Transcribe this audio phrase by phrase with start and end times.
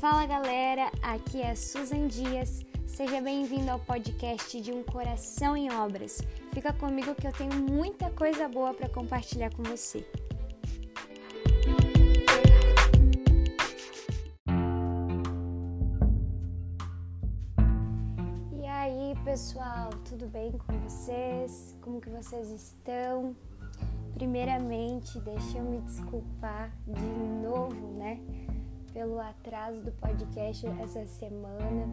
[0.00, 2.64] Fala galera, aqui é Susan Dias.
[2.86, 6.22] Seja bem-vindo ao podcast de Um Coração em Obras.
[6.54, 10.02] Fica comigo que eu tenho muita coisa boa para compartilhar com você.
[18.58, 21.76] E aí, pessoal, tudo bem com vocês?
[21.82, 23.36] Como que vocês estão?
[24.14, 28.18] Primeiramente, deixa eu me desculpar de novo, né,
[28.92, 31.86] pelo atraso do podcast essa semana,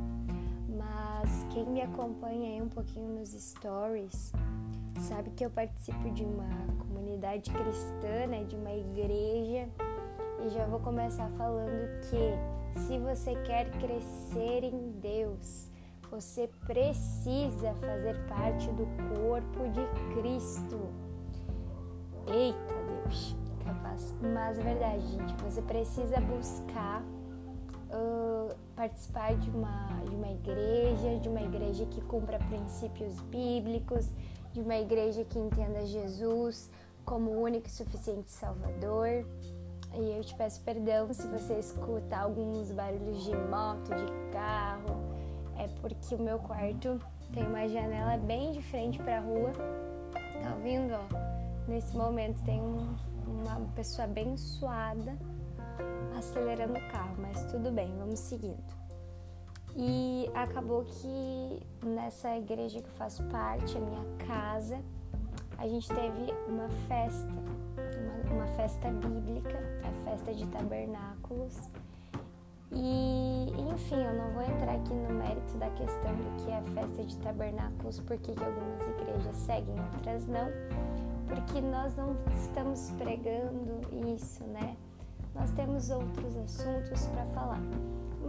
[0.70, 4.32] mas quem me acompanha aí um pouquinho nos stories
[5.02, 6.50] sabe que eu participo de uma
[6.80, 9.70] comunidade cristã, né, de uma igreja,
[10.46, 15.70] e já vou começar falando que se você quer crescer em Deus,
[16.10, 18.86] você precisa fazer parte do
[19.16, 19.86] corpo de
[20.16, 20.80] Cristo.
[22.28, 23.36] Eita Deus,
[23.68, 24.14] capaz.
[24.22, 27.02] Mas é verdade, gente, você precisa buscar
[27.92, 34.08] uh, participar de uma, de uma igreja, de uma igreja que cumpra princípios bíblicos,
[34.54, 36.70] de uma igreja que entenda Jesus
[37.06, 39.26] como único e suficiente Salvador.
[39.94, 44.98] E eu te peço perdão se você escuta alguns barulhos de moto, de carro.
[45.58, 47.00] É porque o meu quarto
[47.34, 49.52] tem uma janela bem de frente para a rua.
[50.44, 51.38] Tá ouvindo, ó?
[51.68, 52.96] nesse momento tem um,
[53.28, 55.18] uma pessoa abençoada
[56.18, 58.64] acelerando o carro, mas tudo bem, vamos seguindo.
[59.76, 64.82] E acabou que nessa igreja que eu faço parte, a minha casa,
[65.58, 67.32] a gente teve uma festa,
[68.00, 71.56] uma, uma festa bíblica, a festa de tabernáculos.
[72.72, 76.64] E, enfim, eu não vou entrar aqui no mérito da questão do que é a
[76.64, 80.48] festa de tabernáculos, porque algumas igrejas seguem, outras não
[81.28, 83.82] porque nós não estamos pregando
[84.14, 84.76] isso, né?
[85.36, 87.62] Nós temos outros assuntos para falar.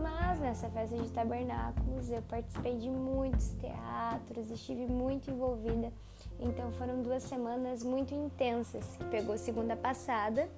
[0.00, 5.92] Mas nessa festa de tabernáculos eu participei de muitos teatros, estive muito envolvida.
[6.38, 10.48] Então foram duas semanas muito intensas, que pegou segunda passada,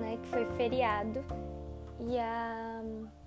[0.00, 1.24] né, que foi feriado,
[2.00, 2.82] e a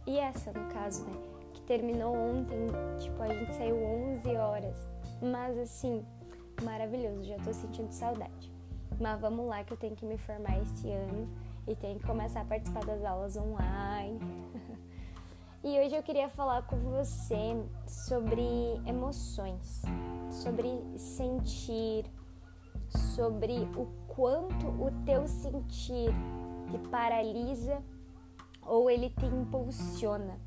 [0.08, 1.14] e essa no caso, né,
[1.54, 2.58] que terminou ontem,
[3.00, 4.76] tipo a gente saiu 11 horas.
[5.22, 6.04] Mas assim,
[6.64, 8.52] maravilhoso, já tô sentindo saudade.
[9.00, 11.28] Mas vamos lá que eu tenho que me formar esse ano
[11.68, 14.20] e tenho que começar a participar das aulas online.
[15.64, 17.56] e hoje eu queria falar com você
[17.88, 18.44] sobre
[18.86, 19.82] emoções,
[20.30, 22.06] sobre sentir,
[22.90, 26.12] sobre o quanto o teu sentir
[26.70, 27.82] te paralisa
[28.62, 30.38] ou ele te impulsiona.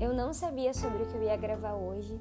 [0.00, 2.20] Eu não sabia sobre o que eu ia gravar hoje,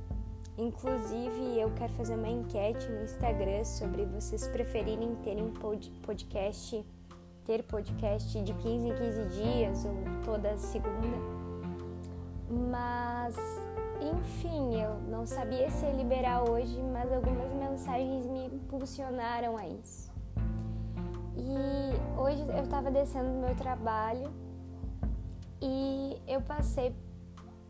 [0.58, 5.52] Inclusive, eu quero fazer uma enquete no Instagram sobre vocês preferirem terem
[6.02, 6.86] podcast,
[7.44, 11.18] ter podcast de 15 em 15 dias ou toda segunda.
[12.50, 13.36] Mas,
[14.00, 20.10] enfim, eu não sabia se liberar hoje, mas algumas mensagens me impulsionaram a isso.
[21.36, 24.32] E hoje eu estava descendo do meu trabalho
[25.62, 26.96] e eu passei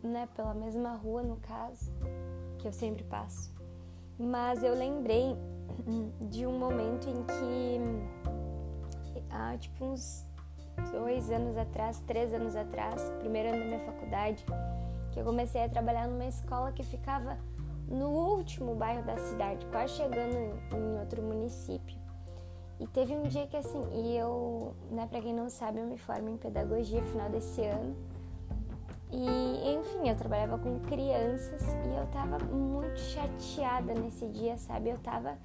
[0.03, 1.91] né, pela mesma rua, no caso,
[2.65, 3.53] que eu sempre passo.
[4.17, 5.37] Mas eu lembrei
[6.31, 7.79] de um momento em que,
[9.29, 10.25] há tipo uns
[10.91, 14.43] dois anos atrás, três anos atrás, primeiro ano da minha faculdade,
[15.11, 17.37] que eu comecei a trabalhar numa escola que ficava
[17.87, 20.35] no último bairro da cidade, quase chegando
[20.75, 21.99] em outro município.
[22.79, 25.99] E teve um dia que assim, e eu, né, para quem não sabe, eu me
[25.99, 27.95] formo em pedagogia final desse ano.
[29.17, 34.89] E enfim, eu trabalhava com crianças e eu tava muito chateada nesse dia, sabe?
[34.89, 35.37] Eu tava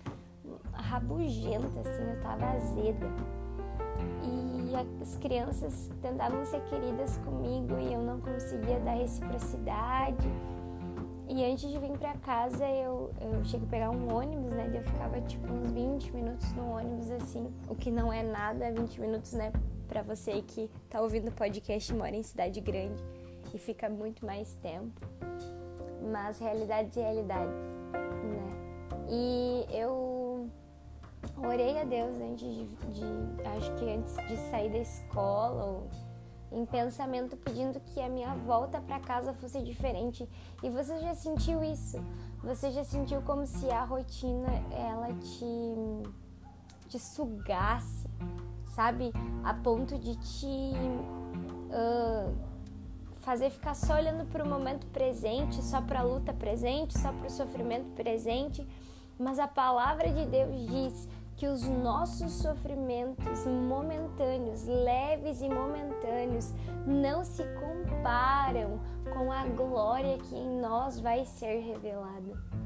[0.72, 3.06] rabugenta, assim, eu tava azeda.
[4.24, 10.28] E as crianças tentavam ser queridas comigo e eu não conseguia dar reciprocidade.
[11.28, 14.68] E antes de vir para casa, eu, eu cheguei a pegar um ônibus, né?
[14.74, 19.00] Eu ficava tipo uns 20 minutos no ônibus, assim, o que não é nada, 20
[19.00, 19.52] minutos, né?
[19.86, 23.00] Pra você que tá ouvindo podcast e mora em cidade grande
[23.54, 25.00] e fica muito mais tempo.
[26.10, 27.64] Mas realidades e realidades,
[28.24, 29.06] né?
[29.08, 30.48] E eu
[31.36, 35.88] orei a Deus antes de, de, acho que antes de sair da escola ou
[36.52, 40.28] em pensamento pedindo que a minha volta para casa fosse diferente.
[40.62, 41.98] E você já sentiu isso?
[42.42, 46.20] Você já sentiu como se a rotina ela te
[46.88, 48.04] te sugasse,
[48.74, 49.12] sabe?
[49.44, 50.72] A ponto de te
[51.70, 52.49] uh,
[53.20, 57.26] fazer ficar só olhando para o momento presente, só para a luta presente, só para
[57.26, 58.66] o sofrimento presente.
[59.18, 66.52] Mas a palavra de Deus diz que os nossos sofrimentos momentâneos, leves e momentâneos,
[66.86, 68.78] não se comparam
[69.16, 72.60] com a glória que em nós vai ser revelada.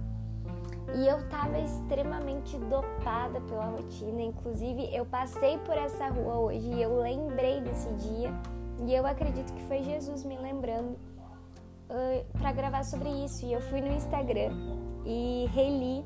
[0.92, 6.82] E eu estava extremamente dopada pela rotina, inclusive eu passei por essa rua hoje e
[6.82, 8.32] eu lembrei desse dia,
[8.86, 10.98] e eu acredito que foi Jesus me lembrando
[11.90, 13.44] uh, para gravar sobre isso.
[13.46, 14.50] E eu fui no Instagram
[15.04, 16.04] e reli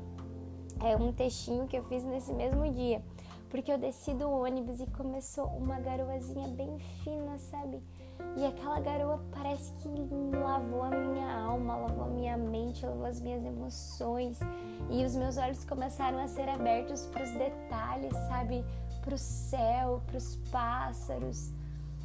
[0.81, 3.01] é um textinho que eu fiz nesse mesmo dia.
[3.49, 7.81] Porque eu desci do ônibus e começou uma garoazinha bem fina, sabe?
[8.37, 9.89] E aquela garoa parece que
[10.37, 14.39] lavou a minha alma, lavou a minha mente, lavou as minhas emoções.
[14.91, 18.63] E os meus olhos começaram a ser abertos para os detalhes, sabe?
[19.01, 21.51] Para o céu, para os pássaros.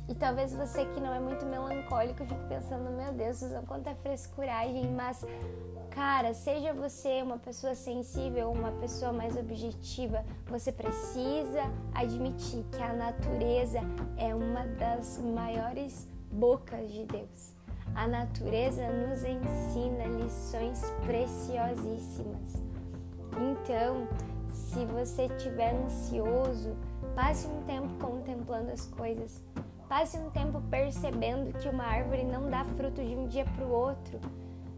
[0.08, 4.90] E talvez você que não é muito melancólico fique pensando, meu Deus, Suzana, quanta frescuragem,
[4.92, 5.24] mas
[5.94, 11.62] Cara, seja você uma pessoa sensível, uma pessoa mais objetiva, você precisa
[11.94, 13.78] admitir que a natureza
[14.16, 17.54] é uma das maiores bocas de Deus.
[17.94, 22.60] A natureza nos ensina lições preciosíssimas.
[23.38, 24.08] Então,
[24.50, 26.76] se você estiver ansioso,
[27.14, 29.40] passe um tempo contemplando as coisas.
[29.94, 33.70] Passe um tempo percebendo que uma árvore não dá fruto de um dia para o
[33.70, 34.18] outro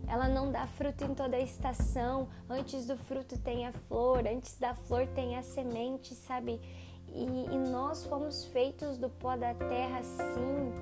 [0.06, 2.28] ela não dá fruto em toda a estação.
[2.48, 6.60] Antes do fruto tem a flor, antes da flor tem a semente, sabe?
[7.08, 10.72] E, e nós fomos feitos do pó da terra, sim,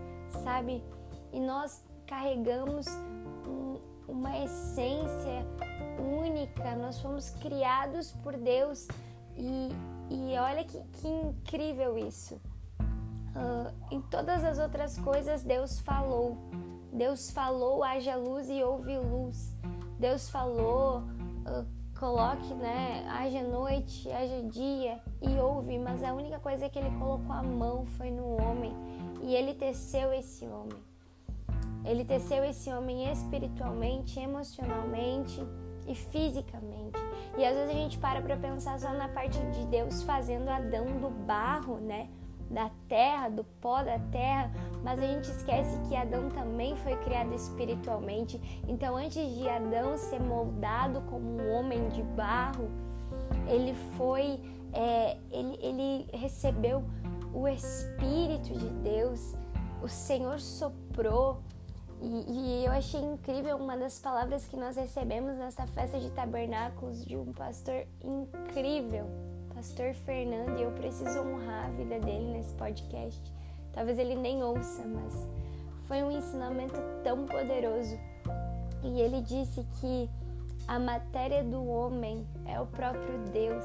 [0.43, 0.83] sabe?
[1.33, 2.89] E nós carregamos
[3.47, 3.79] um,
[4.09, 5.47] uma essência
[5.99, 6.75] única.
[6.75, 8.89] Nós fomos criados por Deus
[9.37, 9.69] e,
[10.11, 12.39] e olha que, que incrível isso.
[13.35, 16.37] Uh, em todas as outras coisas Deus falou.
[16.93, 19.53] Deus falou, haja luz e houve luz.
[19.99, 21.67] Deus falou, uh,
[21.99, 27.33] coloque, né, haja noite, haja dia e houve, mas a única coisa que ele colocou
[27.33, 28.73] a mão foi no homem
[29.23, 30.79] e ele teceu esse homem.
[31.85, 35.41] Ele teceu esse homem espiritualmente, emocionalmente
[35.87, 36.99] e fisicamente.
[37.37, 40.87] E às vezes a gente para para pensar só na parte de Deus fazendo Adão
[40.99, 42.09] do barro, né?
[42.51, 44.51] Da terra, do pó da terra,
[44.83, 48.41] mas a gente esquece que Adão também foi criado espiritualmente.
[48.69, 52.69] Então, antes de Adão ser moldado como um homem de barro,
[53.49, 54.41] ele foi,
[54.73, 56.85] é, ele, ele recebeu
[57.33, 59.35] o Espírito de Deus,
[59.83, 61.43] o Senhor soprou.
[62.01, 67.05] E, e eu achei incrível uma das palavras que nós recebemos nessa festa de tabernáculos
[67.05, 73.23] de um pastor incrível pastor Fernando e eu preciso honrar a vida dele nesse podcast.
[73.73, 75.15] Talvez ele nem ouça, mas
[75.87, 76.75] foi um ensinamento
[77.05, 77.97] tão poderoso.
[78.83, 80.11] E ele disse que
[80.67, 83.65] a matéria do homem é o próprio Deus.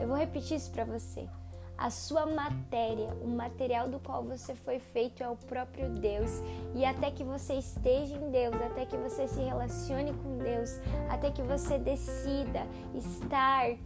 [0.00, 1.28] Eu vou repetir isso para você.
[1.76, 6.30] A sua matéria, o material do qual você foi feito é o próprio Deus.
[6.76, 10.78] E até que você esteja em Deus, até que você se relacione com Deus,
[11.10, 13.76] até que você decida estar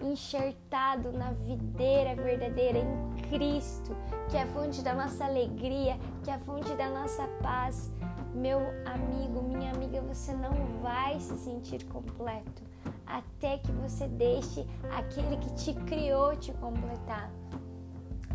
[0.00, 3.96] enxertado na videira verdadeira em Cristo,
[4.28, 7.90] que é a fonte da nossa alegria, que é a fonte da nossa paz.
[8.34, 10.52] Meu amigo, minha amiga, você não
[10.82, 12.62] vai se sentir completo
[13.06, 17.30] até que você deixe aquele que te criou te completar.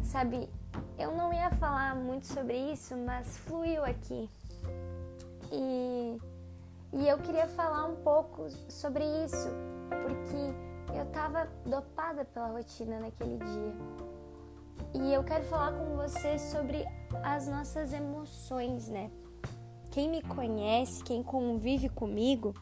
[0.03, 0.49] Sabe,
[0.97, 4.29] eu não ia falar muito sobre isso, mas fluiu aqui.
[5.51, 6.17] E,
[6.93, 9.49] e eu queria falar um pouco sobre isso,
[9.89, 13.73] porque eu tava dopada pela rotina naquele dia.
[14.93, 16.85] E eu quero falar com você sobre
[17.23, 19.11] as nossas emoções, né?
[19.91, 22.53] Quem me conhece, quem convive comigo,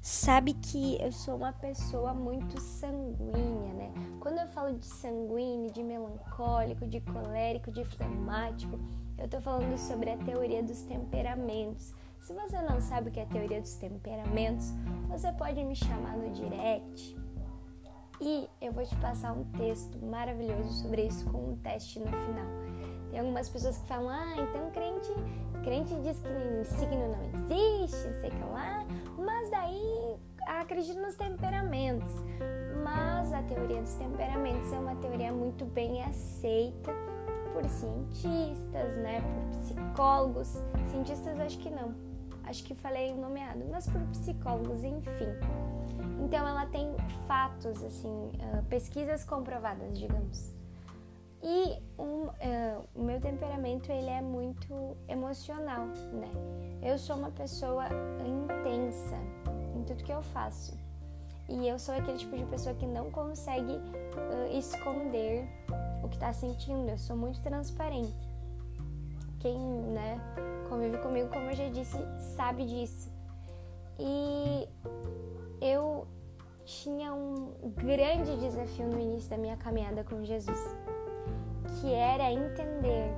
[0.00, 3.92] sabe que eu sou uma pessoa muito sanguínea, né?
[4.20, 8.78] Quando eu falo de sanguíneo, de melancólico, de colérico, de flemático,
[9.16, 11.94] eu tô falando sobre a teoria dos temperamentos.
[12.20, 14.72] Se você não sabe o que é a teoria dos temperamentos,
[15.08, 17.16] você pode me chamar no direct
[18.20, 22.46] e eu vou te passar um texto maravilhoso sobre isso com um teste no final.
[23.10, 25.12] Tem algumas pessoas que falam, ah, então crente,
[25.62, 28.84] crente diz que signo não existe, sei que lá,
[29.16, 32.10] mas daí acredito nos temperamentos.
[32.82, 36.92] Mas a teoria dos temperamentos é uma teoria muito bem aceita
[37.52, 40.62] por cientistas, né, por psicólogos.
[40.90, 41.94] Cientistas acho que não,
[42.44, 45.34] acho que falei nomeado, mas por psicólogos, enfim.
[46.18, 46.94] Então ela tem
[47.26, 50.52] fatos, assim, uh, pesquisas comprovadas, digamos.
[51.42, 56.30] E um, uh, o meu temperamento ele é muito emocional, né?
[56.82, 57.84] Eu sou uma pessoa
[58.26, 59.16] intensa
[59.76, 60.76] em tudo que eu faço.
[61.48, 65.48] E eu sou aquele tipo de pessoa que não consegue uh, esconder
[66.02, 66.90] o que está sentindo.
[66.90, 68.14] Eu sou muito transparente.
[69.38, 70.20] Quem, né,
[70.68, 71.96] convive comigo, como eu já disse,
[72.36, 73.10] sabe disso.
[73.98, 74.68] E
[75.60, 76.06] eu
[76.64, 80.76] tinha um grande desafio no início da minha caminhada com Jesus,
[81.80, 83.10] que era entender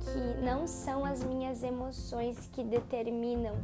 [0.00, 3.54] que não são as minhas emoções que determinam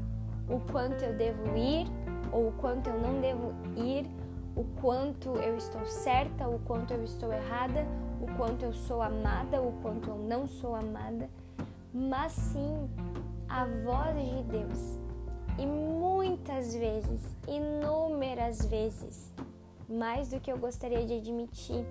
[0.49, 1.87] o quanto eu devo ir
[2.33, 4.07] ou o quanto eu não devo ir,
[4.55, 7.87] o quanto eu estou certa, o quanto eu estou errada,
[8.21, 11.29] o quanto eu sou amada, o quanto eu não sou amada,
[11.93, 12.89] mas sim
[13.49, 15.08] a voz de Deus.
[15.59, 19.33] E muitas vezes, inúmeras vezes,
[19.89, 21.85] mais do que eu gostaria de admitir,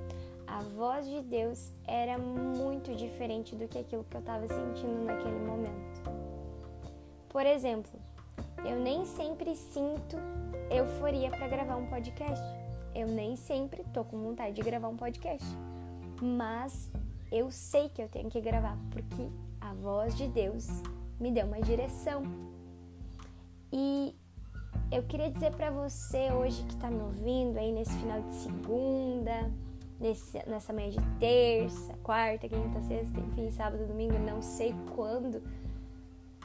[0.47, 5.39] a voz de Deus era muito diferente do que aquilo que eu estava sentindo naquele
[5.39, 6.01] momento.
[7.27, 7.91] Por exemplo,
[8.63, 10.17] eu nem sempre sinto
[10.71, 12.43] euforia para gravar um podcast.
[12.95, 15.45] Eu nem sempre tô com vontade de gravar um podcast.
[16.21, 16.91] Mas
[17.31, 20.67] eu sei que eu tenho que gravar porque a voz de Deus
[21.19, 22.23] me deu uma direção.
[23.71, 24.15] E
[24.91, 29.51] eu queria dizer para você hoje que está me ouvindo aí nesse final de segunda,
[29.99, 35.41] nesse, nessa manhã de terça, quarta, quinta, sexta, enfim, sábado, domingo, não sei quando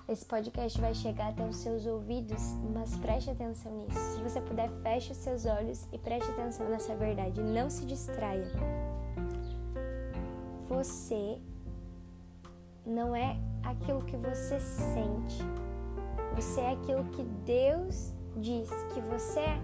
[0.08, 2.42] esse podcast vai chegar até os seus ouvidos,
[2.74, 3.98] mas preste atenção nisso.
[3.98, 7.40] Se você puder, feche os seus olhos e preste atenção nessa verdade.
[7.40, 8.44] Não se distraia.
[10.68, 11.38] Você
[12.84, 15.42] não é aquilo que você sente.
[16.36, 19.60] Você é aquilo que Deus diz que você é.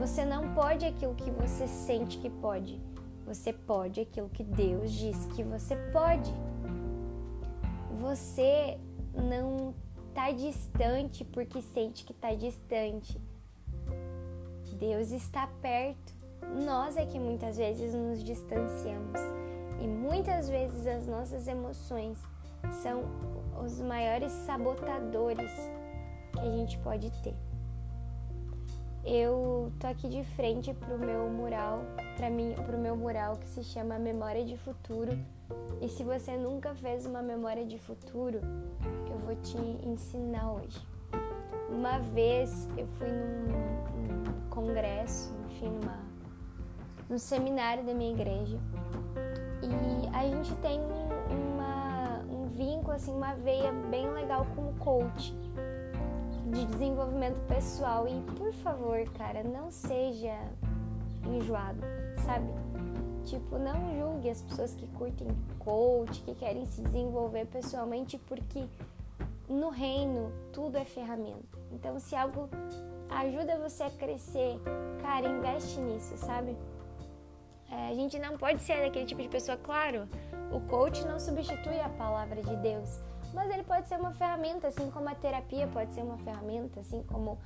[0.00, 2.80] Você não pode aquilo que você sente que pode.
[3.26, 6.32] Você pode aquilo que Deus diz que você pode
[7.94, 8.78] você
[9.14, 9.74] não
[10.08, 13.20] está distante porque sente que está distante.
[14.78, 16.12] Deus está perto.
[16.66, 19.20] Nós é que muitas vezes nos distanciamos
[19.80, 22.18] e muitas vezes as nossas emoções
[22.82, 23.04] são
[23.62, 25.52] os maiores sabotadores
[26.32, 27.34] que a gente pode ter.
[29.04, 31.80] Eu tô aqui de frente pro meu mural,
[32.16, 35.12] para mim, pro meu mural que se chama Memória de Futuro
[35.80, 38.40] e se você nunca fez uma memória de futuro,
[39.10, 40.80] eu vou te ensinar hoje.
[41.68, 43.52] Uma vez eu fui num,
[44.06, 45.98] num congresso, enfim, numa,
[47.10, 48.58] num seminário da minha igreja
[49.62, 51.03] e a gente tem um
[52.54, 55.34] vínculo, assim, uma veia bem legal com o coach
[56.46, 58.06] de desenvolvimento pessoal.
[58.06, 60.38] E por favor, cara, não seja
[61.26, 61.80] enjoado,
[62.24, 62.46] sabe?
[63.24, 68.64] Tipo, não julgue as pessoas que curtem coach, que querem se desenvolver pessoalmente, porque
[69.48, 71.58] no reino tudo é ferramenta.
[71.72, 72.48] Então, se algo
[73.08, 74.58] ajuda você a crescer,
[75.00, 76.56] cara, investe nisso, sabe?
[77.70, 80.06] É, a gente não pode ser daquele tipo de pessoa, claro,
[80.54, 83.00] o coach não substitui a palavra de Deus,
[83.32, 87.02] mas ele pode ser uma ferramenta, assim como a terapia pode ser uma ferramenta, assim
[87.02, 87.38] como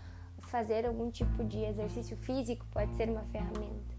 [0.42, 3.96] fazer algum tipo de exercício físico pode ser uma ferramenta.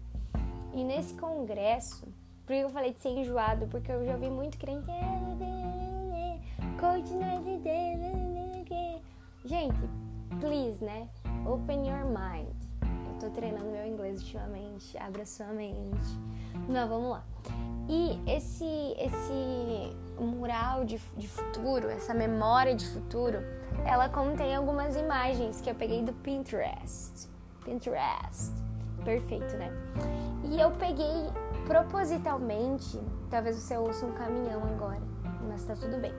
[0.72, 2.06] E nesse congresso,
[2.46, 3.66] por que eu falei de ser enjoado?
[3.66, 4.86] Porque eu já ouvi muito crente.
[6.78, 7.10] Coach
[9.44, 9.80] Gente,
[10.38, 11.08] please, né?
[11.44, 12.59] Open your mind.
[13.20, 14.96] Tô treinando meu inglês ultimamente.
[14.96, 16.18] Abra sua mente.
[16.66, 17.24] Não, vamos lá.
[17.86, 18.64] E esse,
[18.96, 23.38] esse mural de, de futuro, essa memória de futuro,
[23.84, 27.28] ela contém algumas imagens que eu peguei do Pinterest.
[27.62, 28.52] Pinterest.
[29.04, 29.70] Perfeito, né?
[30.44, 31.30] E eu peguei
[31.66, 32.98] propositalmente,
[33.28, 35.02] talvez você ouça um caminhão agora,
[35.46, 36.12] mas tá tudo bem.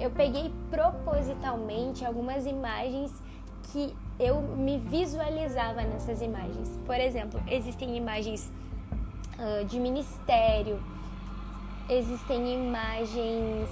[0.00, 3.12] Eu peguei propositalmente algumas imagens
[3.64, 6.78] que eu me visualizava nessas imagens.
[6.84, 8.50] Por exemplo, existem imagens
[9.38, 10.82] uh, de ministério,
[11.88, 13.68] existem imagens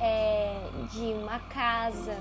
[0.00, 0.54] é,
[0.92, 2.16] de uma casa,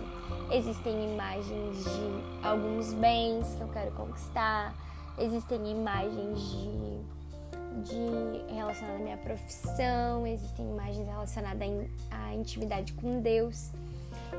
[0.51, 4.73] existem imagens de alguns bens que eu quero conquistar,
[5.17, 11.69] existem imagens de, de relacionadas à minha profissão, existem imagens relacionadas
[12.09, 13.71] à intimidade com Deus.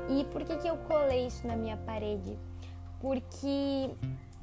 [0.09, 2.37] E por que, que eu colei isso na minha parede?
[3.07, 3.89] Porque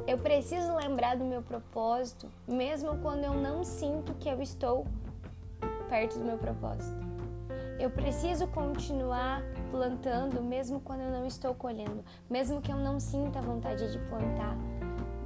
[0.07, 4.87] eu preciso lembrar do meu propósito, mesmo quando eu não sinto que eu estou
[5.89, 6.97] perto do meu propósito.
[7.79, 13.41] Eu preciso continuar plantando, mesmo quando eu não estou colhendo, mesmo que eu não sinta
[13.43, 14.57] vontade de plantar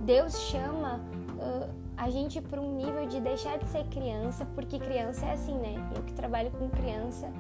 [0.09, 1.03] Deus chama
[1.37, 5.53] uh, a gente para um nível de deixar de ser criança, porque criança é assim,
[5.53, 5.75] né?
[5.95, 7.31] Eu que trabalho com criança,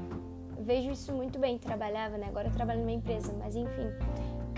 [0.60, 1.56] vejo isso muito bem.
[1.56, 2.26] Trabalhava, né?
[2.28, 3.88] Agora eu trabalho numa empresa, mas enfim.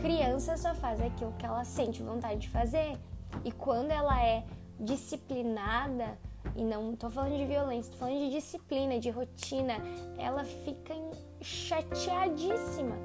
[0.01, 2.99] Criança só faz aquilo que ela sente vontade de fazer.
[3.45, 4.45] E quando ela é
[4.79, 6.19] disciplinada,
[6.57, 9.75] e não tô falando de violência, tô falando de disciplina, de rotina,
[10.19, 10.95] ela fica
[11.41, 12.97] chateadíssima.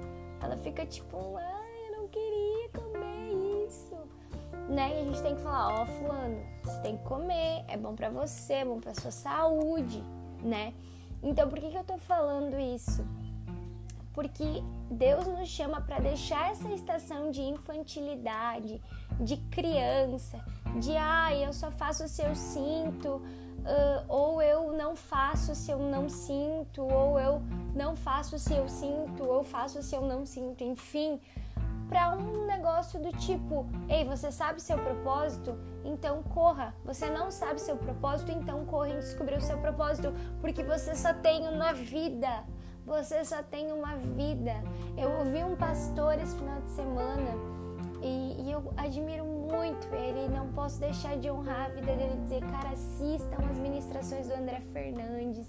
[0.41, 3.95] Ela fica tipo, ah, eu não queria comer isso.
[4.69, 4.97] Né?
[4.97, 7.93] E a gente tem que falar, ó, oh, fulano, você tem que comer, é bom
[7.93, 10.01] para você, é bom para sua saúde,
[10.41, 10.73] né?
[11.21, 13.05] Então, por que, que eu tô falando isso?
[14.15, 18.81] Porque Deus nos chama para deixar essa estação de infantilidade,
[19.19, 20.39] de criança,
[20.79, 23.09] de ah, eu só faço se eu sinto,
[23.65, 27.41] uh, ou eu não faço se eu não sinto, ou eu
[27.75, 31.19] não faço se eu sinto, ou faço se eu não sinto, enfim,
[31.89, 35.57] para um negócio do tipo: ei, você sabe seu propósito?
[35.83, 36.73] Então corra.
[36.83, 38.31] Você não sabe seu propósito?
[38.31, 42.43] Então corra em descobrir o seu propósito, porque você só tem uma vida.
[42.85, 44.53] Você só tem uma vida.
[44.97, 47.55] Eu ouvi um pastor esse final de semana
[48.01, 52.41] e, e, eu admiro muito ele, não posso deixar de honrar a vida dele dizer,
[52.41, 55.47] cara, assistam as ministrações do André Fernandes.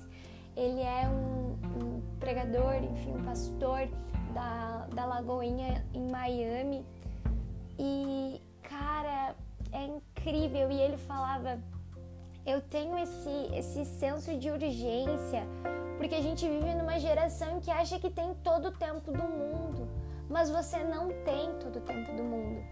[0.57, 3.87] Ele é um, um pregador, enfim, um pastor
[4.33, 6.87] da, da Lagoinha em Miami.
[7.78, 9.35] E, cara,
[9.71, 10.71] é incrível.
[10.71, 11.61] E ele falava,
[12.47, 15.43] eu tenho esse, esse senso de urgência,
[15.99, 20.07] porque a gente vive numa geração que acha que tem todo o tempo do mundo
[20.29, 22.62] mas você não tem todo o tempo do mundo.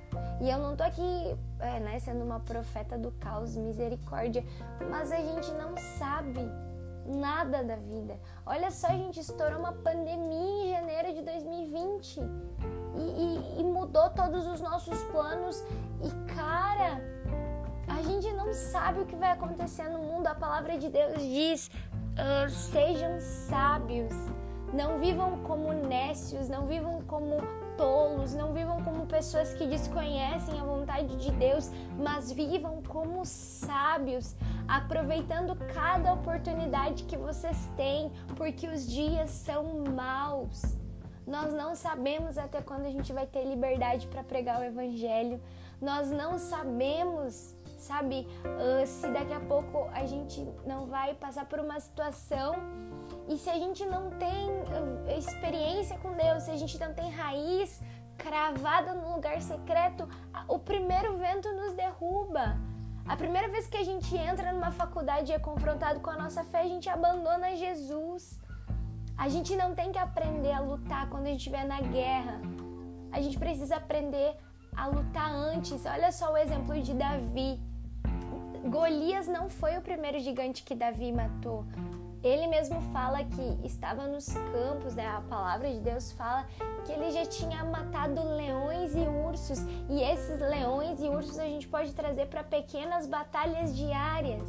[0.40, 4.44] E eu não tô aqui é, né, sendo uma profeta do caos, misericórdia,
[4.90, 6.40] mas a gente não sabe
[7.06, 8.18] nada da vida.
[8.44, 12.24] Olha só, a gente estourou uma pandemia em janeiro de 2020 e,
[13.00, 15.62] e, e mudou todos os nossos planos.
[16.02, 17.00] E cara,
[17.98, 20.26] a gente não sabe o que vai acontecer no mundo.
[20.26, 24.12] A palavra de Deus diz: uh, sejam sábios
[24.74, 27.36] não vivam como nécios, não vivam como
[27.76, 34.34] tolos, não vivam como pessoas que desconhecem a vontade de Deus, mas vivam como sábios,
[34.66, 40.62] aproveitando cada oportunidade que vocês têm, porque os dias são maus.
[41.24, 45.40] Nós não sabemos até quando a gente vai ter liberdade para pregar o Evangelho.
[45.80, 47.54] Nós não sabemos,
[47.84, 52.54] sabe, uh, se daqui a pouco a gente não vai passar por uma situação
[53.28, 57.10] e se a gente não tem uh, experiência com Deus, se a gente não tem
[57.10, 57.80] raiz
[58.16, 60.08] cravada no lugar secreto,
[60.48, 62.56] o primeiro vento nos derruba.
[63.06, 66.42] A primeira vez que a gente entra numa faculdade e é confrontado com a nossa
[66.44, 68.40] fé, a gente abandona Jesus.
[69.16, 72.40] A gente não tem que aprender a lutar quando a gente estiver na guerra.
[73.12, 74.36] A gente precisa aprender
[74.74, 75.84] a lutar antes.
[75.84, 77.60] Olha só o exemplo de Davi.
[78.64, 81.66] Golias não foi o primeiro gigante que Davi matou.
[82.22, 85.06] Ele mesmo fala que estava nos campos, né?
[85.06, 86.46] A palavra de Deus fala
[86.86, 89.58] que ele já tinha matado leões e ursos,
[89.90, 94.48] e esses leões e ursos a gente pode trazer para pequenas batalhas diárias.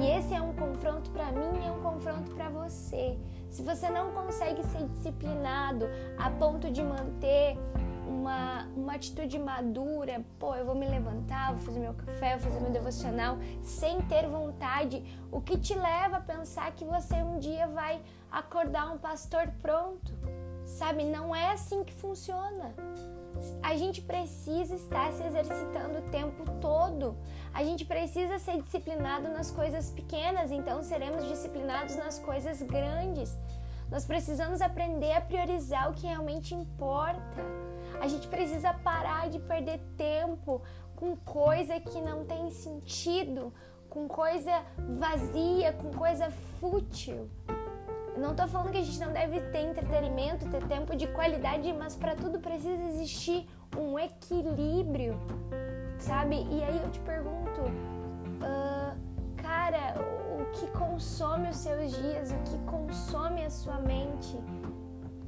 [0.00, 3.18] E esse é um confronto para mim e é um confronto para você.
[3.50, 7.58] Se você não consegue ser disciplinado a ponto de manter
[8.12, 12.60] uma, uma atitude madura, pô, eu vou me levantar, vou fazer meu café, vou fazer
[12.60, 17.66] meu devocional, sem ter vontade, o que te leva a pensar que você um dia
[17.66, 20.12] vai acordar um pastor pronto?
[20.64, 22.74] Sabe, não é assim que funciona.
[23.62, 27.16] A gente precisa estar se exercitando o tempo todo.
[27.52, 33.36] A gente precisa ser disciplinado nas coisas pequenas, então seremos disciplinados nas coisas grandes.
[33.90, 37.71] Nós precisamos aprender a priorizar o que realmente importa.
[38.02, 40.60] A gente precisa parar de perder tempo
[40.96, 43.54] com coisa que não tem sentido,
[43.88, 44.50] com coisa
[44.98, 47.30] vazia, com coisa fútil.
[48.16, 51.94] Não tô falando que a gente não deve ter entretenimento, ter tempo de qualidade, mas
[51.94, 55.16] para tudo precisa existir um equilíbrio,
[55.96, 56.44] sabe?
[56.50, 57.60] E aí eu te pergunto,
[58.42, 59.94] uh, cara,
[60.40, 64.36] o que consome os seus dias, o que consome a sua mente?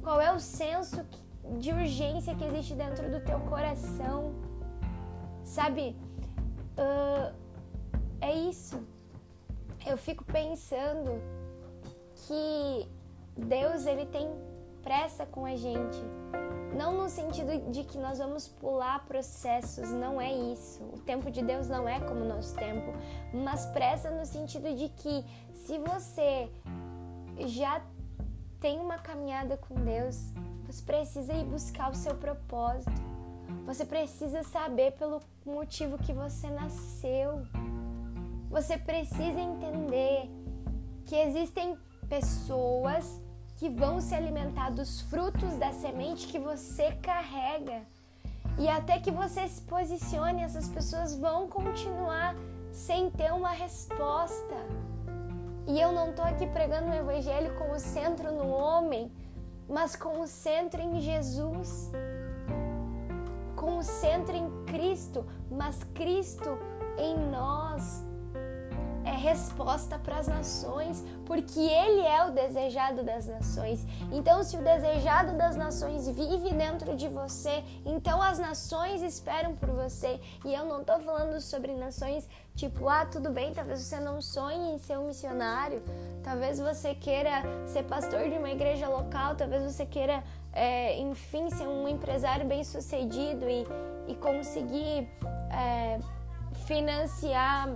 [0.03, 1.24] Qual é o senso que
[1.59, 4.33] de urgência que existe dentro do teu coração.
[5.43, 5.95] Sabe?
[6.77, 7.33] Uh,
[8.21, 8.81] é isso.
[9.85, 11.21] Eu fico pensando
[12.15, 12.89] que
[13.37, 14.27] Deus ele tem
[14.81, 16.01] pressa com a gente.
[16.75, 20.83] Não no sentido de que nós vamos pular processos, não é isso.
[20.83, 22.91] O tempo de Deus não é como o nosso tempo,
[23.33, 26.49] mas pressa no sentido de que se você
[27.47, 27.81] já
[28.59, 30.33] tem uma caminhada com Deus,
[30.75, 32.91] você precisa ir buscar o seu propósito.
[33.65, 37.47] Você precisa saber pelo motivo que você nasceu.
[38.49, 40.29] Você precisa entender
[41.05, 41.77] que existem
[42.09, 43.21] pessoas
[43.57, 47.81] que vão se alimentar dos frutos da semente que você carrega.
[48.59, 52.35] E até que você se posicione, essas pessoas vão continuar
[52.73, 54.55] sem ter uma resposta.
[55.67, 59.09] E eu não tô aqui pregando o evangelho com o centro no homem,
[59.67, 59.95] mas
[60.27, 61.91] centro em Jesus.
[63.81, 66.57] Centro em Cristo, mas Cristo
[66.97, 68.05] em nós
[69.05, 73.85] é resposta para as nações, porque Ele é o desejado das nações.
[74.11, 79.69] Então, se o desejado das nações vive dentro de você, então as nações esperam por
[79.69, 80.19] você.
[80.43, 84.73] E eu não estou falando sobre nações tipo, ah, tudo bem, talvez você não sonhe
[84.73, 85.83] em ser um missionário,
[86.23, 91.67] talvez você queira ser pastor de uma igreja local, talvez você queira, é, enfim, ser
[91.67, 93.67] um empresário bem sucedido e,
[94.07, 95.09] e conseguir
[95.51, 95.99] é,
[96.65, 97.69] financiar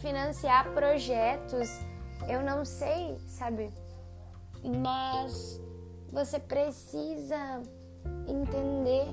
[0.00, 1.68] financiar projetos,
[2.28, 3.72] eu não sei, sabe?
[4.62, 5.60] Mas
[6.12, 7.62] você precisa
[8.26, 9.06] entender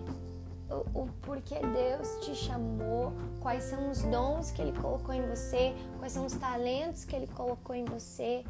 [0.70, 5.74] o, o, porquê Deus te chamou, quais são os dons que Ele colocou em você,
[6.00, 8.44] quais são os talentos que Ele colocou em você,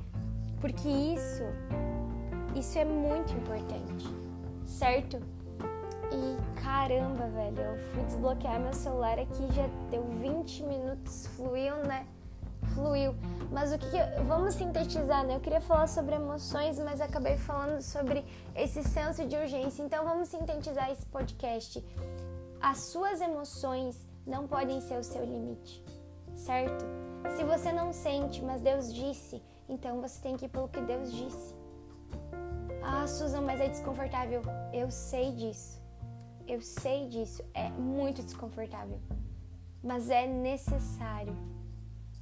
[0.60, 1.44] porque isso,
[2.56, 4.06] isso é muito importante,
[4.66, 5.20] certo?
[6.12, 12.08] E caramba, velho, eu fui desbloquear meu celular aqui, já deu 20 minutos, fluiu, né?
[12.74, 13.14] Fluiu.
[13.52, 15.36] Mas o que, eu, vamos sintetizar, né?
[15.36, 18.24] Eu queria falar sobre emoções, mas acabei falando sobre
[18.56, 19.84] esse senso de urgência.
[19.84, 21.84] Então vamos sintetizar esse podcast.
[22.62, 25.84] As suas emoções não podem ser o seu limite,
[26.36, 26.86] certo?
[27.36, 31.12] Se você não sente, mas Deus disse, então você tem que ir pelo que Deus
[31.12, 31.56] disse.
[32.82, 34.42] Ah, Susan, mas é desconfortável.
[34.72, 35.87] Eu sei disso.
[36.48, 39.00] Eu sei disso, é muito desconfortável,
[39.84, 41.36] mas é necessário,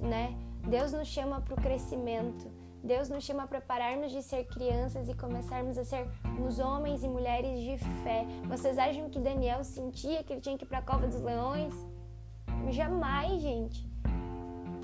[0.00, 0.36] né?
[0.68, 2.50] Deus nos chama para o crescimento.
[2.82, 6.08] Deus nos chama para pararmos de ser crianças e começarmos a ser
[6.40, 8.26] uns homens e mulheres de fé.
[8.48, 11.74] Vocês acham que Daniel sentia que ele tinha que ir para a cova dos leões?
[12.70, 13.86] Jamais, gente.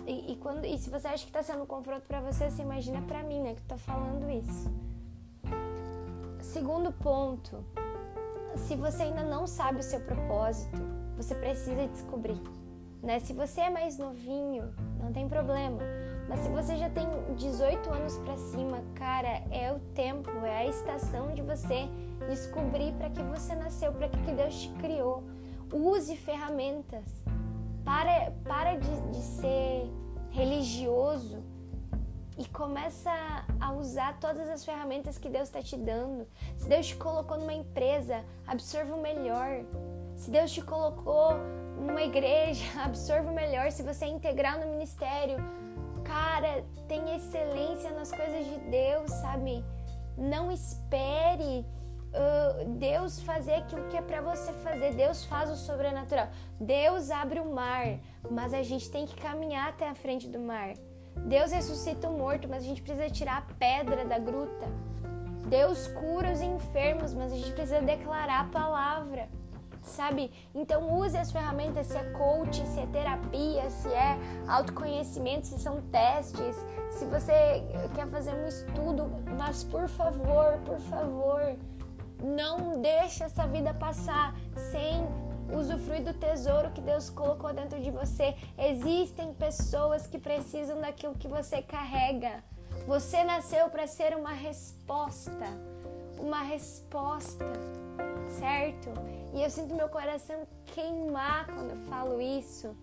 [0.06, 2.62] E, e, quando, e se você acha que está sendo um confronto para você, você
[2.62, 4.70] imagina para mim, né, que estou falando isso.
[6.40, 7.64] Segundo ponto,
[8.56, 10.78] se você ainda não sabe o seu propósito,
[11.16, 12.40] você precisa descobrir.
[13.02, 13.18] Né?
[13.20, 15.80] Se você é mais novinho, não tem problema.
[16.28, 20.66] Mas se você já tem 18 anos para cima, cara, é o tempo, é a
[20.66, 21.88] estação de você
[22.28, 25.24] descobrir para que você nasceu, para que, Deus te criou.
[25.72, 27.04] Use ferramentas.
[27.84, 29.90] Para, para de, de ser
[30.30, 31.42] religioso
[32.38, 33.10] e começa
[33.60, 36.26] a usar todas as ferramentas que Deus está te dando.
[36.56, 39.64] Se Deus te colocou numa empresa, absorva o melhor.
[40.16, 41.34] Se Deus te colocou
[41.78, 43.70] numa igreja, absorva o melhor.
[43.70, 45.36] Se você é integral no ministério,
[46.04, 49.64] cara, tenha excelência nas coisas de Deus, sabe?
[50.16, 51.66] Não espere
[52.12, 54.94] uh, Deus fazer aquilo que é para você fazer.
[54.94, 56.28] Deus faz o sobrenatural.
[56.60, 57.98] Deus abre o mar,
[58.30, 60.74] mas a gente tem que caminhar até a frente do mar.
[61.16, 64.66] Deus ressuscita o morto, mas a gente precisa tirar a pedra da gruta.
[65.48, 69.28] Deus cura os enfermos, mas a gente precisa declarar a palavra.
[69.82, 70.32] Sabe?
[70.54, 75.80] Então use as ferramentas, se é coach, se é terapia, se é autoconhecimento, se são
[75.82, 76.56] testes,
[76.90, 81.56] se você quer fazer um estudo, mas por favor, por favor,
[82.22, 84.34] não deixe essa vida passar
[84.70, 85.04] sem
[85.52, 88.34] usufruir do tesouro que Deus colocou dentro de você.
[88.58, 92.42] Existem pessoas que precisam daquilo que você carrega.
[92.86, 95.46] Você nasceu para ser uma resposta,
[96.18, 97.44] uma resposta,
[98.40, 98.90] certo?
[99.34, 102.76] E eu sinto meu coração queimar quando eu falo isso.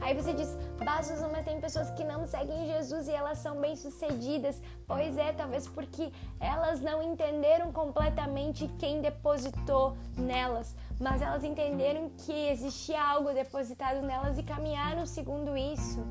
[0.00, 0.48] Aí você diz,
[0.84, 4.60] Basos, mas tem pessoas que não seguem Jesus e elas são bem-sucedidas.
[4.86, 12.32] Pois é, talvez porque elas não entenderam completamente quem depositou nelas, mas elas entenderam que
[12.32, 16.02] existia algo depositado nelas e caminharam segundo isso.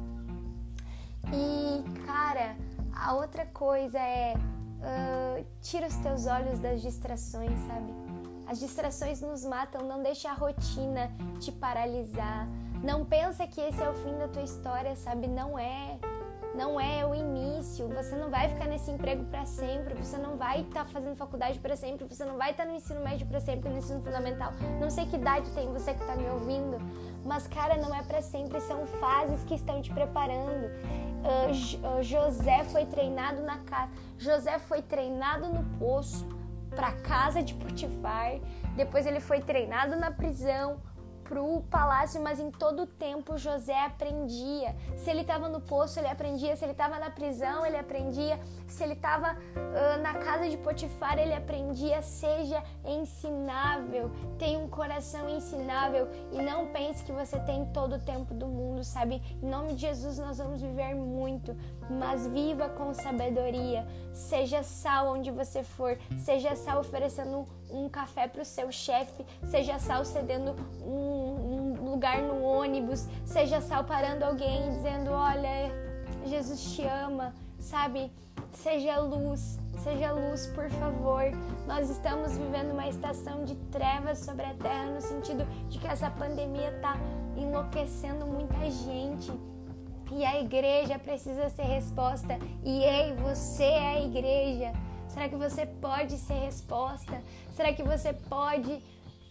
[1.34, 2.56] E, cara,
[2.94, 7.94] a outra coisa é uh, tira os teus olhos das distrações, sabe?
[8.48, 12.48] As distrações nos matam, não deixa a rotina te paralisar.
[12.84, 15.28] Não pensa que esse é o fim da tua história, sabe?
[15.28, 16.00] Não é.
[16.56, 17.88] Não é o início.
[17.90, 19.94] Você não vai ficar nesse emprego para sempre.
[19.96, 22.06] Você não vai estar tá fazendo faculdade para sempre.
[22.06, 24.54] Você não vai estar tá no ensino médio para sempre, no ensino fundamental.
[24.80, 26.78] Não sei que idade tem você que está me ouvindo,
[27.26, 28.60] mas cara, não é para sempre.
[28.62, 30.68] São fases que estão te preparando.
[31.20, 33.92] Uh, José foi treinado na casa.
[34.18, 36.26] José foi treinado no poço
[36.70, 38.40] para casa de Potifar.
[38.76, 40.78] Depois ele foi treinado na prisão
[41.30, 44.76] pro palácio, mas em todo o tempo José aprendia.
[44.98, 46.56] Se ele estava no poço, ele aprendia.
[46.56, 48.40] Se ele estava na prisão, ele aprendia.
[48.68, 52.02] Se ele estava uh, na casa de Potifar, ele aprendia.
[52.02, 58.34] Seja ensinável, tenha um coração ensinável e não pense que você tem todo o tempo
[58.34, 59.22] do mundo, sabe?
[59.44, 61.56] Em nome de Jesus, nós vamos viver muito,
[61.92, 63.86] mas viva com sabedoria.
[64.14, 69.80] Seja sal onde você for, seja sal oferecendo um café para o seu chefe, seja
[69.80, 75.72] sal cedendo um, um, lugar no ônibus, seja sal parando alguém e dizendo: Olha,
[76.26, 78.12] Jesus te ama, sabe?
[78.54, 81.24] Seja luz, seja luz, por favor.
[81.68, 86.10] Nós estamos vivendo uma estação de trevas sobre a terra, no sentido de que essa
[86.10, 86.98] pandemia está
[87.38, 89.32] enlouquecendo muita gente.
[90.12, 92.40] E a igreja precisa ser resposta.
[92.64, 94.74] E ei, você é a igreja.
[95.10, 97.22] Será que você pode ser resposta?
[97.52, 98.82] Será que você pode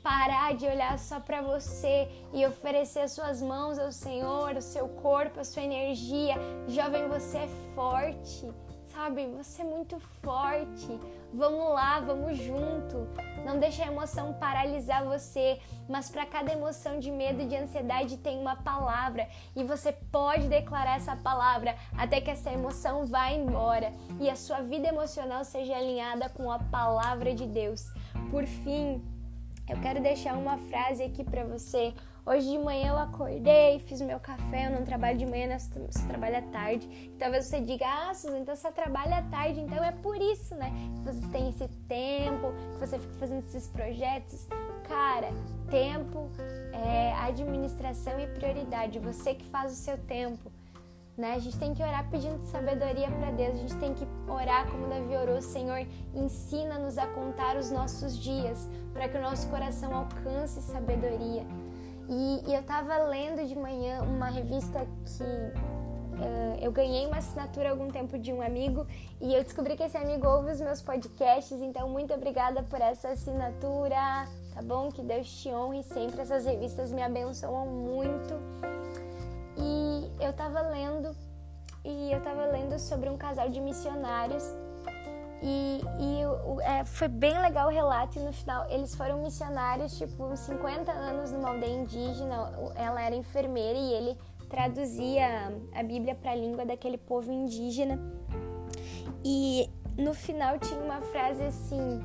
[0.03, 5.41] parar de olhar só para você e oferecer suas mãos ao Senhor, o seu corpo,
[5.41, 6.35] a sua energia?
[6.69, 8.47] Jovem, você é forte
[8.99, 9.27] sabe?
[9.37, 10.89] Você é muito forte.
[11.33, 13.07] Vamos lá, vamos junto.
[13.45, 18.17] Não deixe a emoção paralisar você, mas para cada emoção de medo e de ansiedade
[18.17, 23.93] tem uma palavra e você pode declarar essa palavra até que essa emoção vá embora
[24.19, 27.85] e a sua vida emocional seja alinhada com a palavra de Deus.
[28.31, 29.03] Por fim,
[29.69, 31.95] eu quero deixar uma frase aqui para você
[32.29, 35.59] Hoje de manhã eu acordei, fiz meu café, eu não trabalho de manhã, né?
[35.59, 36.87] Você trabalha à tarde.
[36.87, 40.71] E talvez você diga, ah, Susan, então você trabalha tarde, então é por isso, né?
[40.99, 44.47] Que você tem esse tempo, que você fica fazendo esses projetos.
[44.87, 45.31] Cara,
[45.71, 46.29] tempo
[46.75, 48.99] é administração e prioridade.
[48.99, 50.53] Você que faz o seu tempo.
[51.17, 51.33] Né?
[51.33, 54.87] A gente tem que orar pedindo sabedoria para Deus, a gente tem que orar como
[54.87, 60.63] Davi orou, Senhor, ensina-nos a contar os nossos dias, para que o nosso coração alcance
[60.63, 61.45] sabedoria.
[62.09, 67.69] E, e eu estava lendo de manhã uma revista que uh, eu ganhei uma assinatura
[67.69, 68.87] há algum tempo de um amigo
[69.21, 73.11] e eu descobri que esse amigo ouve os meus podcasts, então muito obrigada por essa
[73.11, 74.91] assinatura, tá bom?
[74.91, 78.35] Que Deus te honre sempre, essas revistas me abençoam muito.
[79.59, 81.15] E eu estava lendo
[81.85, 84.45] e eu estava lendo sobre um casal de missionários
[85.43, 90.25] e, e é, foi bem legal o relato e no final eles foram missionários, tipo,
[90.25, 92.53] uns 50 anos numa aldeia indígena.
[92.75, 97.99] Ela era enfermeira e ele traduzia a Bíblia para a língua daquele povo indígena.
[99.25, 102.01] E no final tinha uma frase assim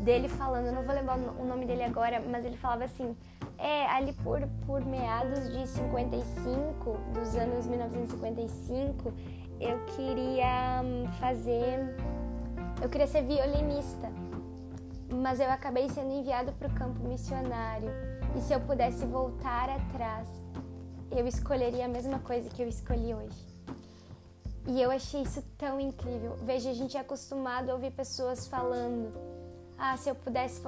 [0.00, 3.16] dele falando, eu não vou lembrar o nome dele agora, mas ele falava assim:
[3.58, 9.12] é, ali por, por meados de 55, dos anos 1955,
[9.64, 11.96] eu queria hum, fazer.
[12.82, 14.12] Eu queria ser violinista,
[15.10, 17.88] mas eu acabei sendo enviado para o campo missionário.
[18.36, 20.28] E se eu pudesse voltar atrás,
[21.10, 23.54] eu escolheria a mesma coisa que eu escolhi hoje.
[24.66, 26.36] E eu achei isso tão incrível.
[26.42, 29.12] Veja, a gente é acostumado a ouvir pessoas falando
[29.78, 30.60] ah, se eu pudesse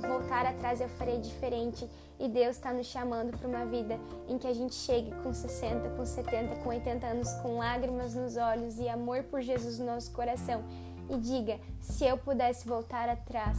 [0.00, 1.88] voltar atrás eu faria diferente.
[2.18, 5.90] E Deus está nos chamando para uma vida em que a gente chegue com 60,
[5.90, 10.10] com 70, com 80 anos, com lágrimas nos olhos e amor por Jesus no nosso
[10.12, 10.64] coração.
[11.08, 13.58] E diga: se eu pudesse voltar atrás,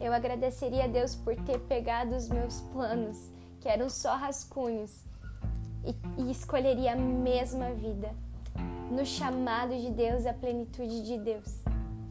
[0.00, 3.18] eu agradeceria a Deus por ter pegado os meus planos,
[3.60, 5.04] que eram só rascunhos,
[5.84, 8.10] e, e escolheria a mesma vida,
[8.90, 11.62] no chamado de Deus, a plenitude de Deus.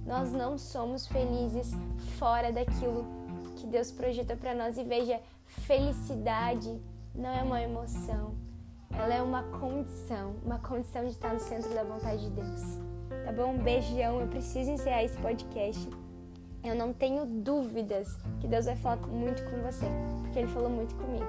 [0.05, 1.71] Nós não somos felizes
[2.17, 3.05] fora daquilo
[3.55, 4.77] que Deus projeta para nós.
[4.77, 5.19] E veja,
[5.51, 6.81] felicidade
[7.13, 8.35] não é uma emoção,
[8.93, 12.79] ela é uma condição, uma condição de estar no centro da vontade de Deus.
[13.25, 13.53] Tá bom?
[13.53, 14.19] Um beijão.
[14.19, 15.87] Eu preciso encerrar esse podcast.
[16.63, 19.85] Eu não tenho dúvidas que Deus vai falar muito com você,
[20.21, 21.25] porque Ele falou muito comigo.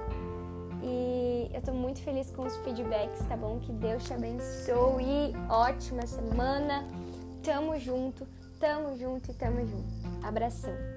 [0.83, 3.59] E eu tô muito feliz com os feedbacks, tá bom?
[3.61, 5.33] Que Deus te abençoe.
[5.49, 6.85] Ótima semana.
[7.43, 8.27] Tamo junto.
[8.59, 10.27] Tamo junto e tamo junto.
[10.27, 10.92] Abração.